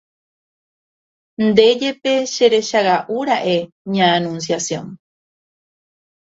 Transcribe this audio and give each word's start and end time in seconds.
Nde 1.47 1.65
jepe 1.81 2.13
cherechaga'ura'e 2.33 3.57
ña 3.93 4.07
Anunciación 4.19 4.85